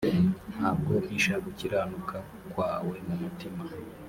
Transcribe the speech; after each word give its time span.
ntabwo 0.55 0.91
mpisha 1.05 1.33
gukiranuka 1.45 2.17
kwawe 2.51 2.95
mu 3.05 3.15
mutima 3.21 3.63